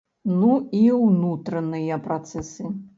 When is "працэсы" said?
2.09-2.77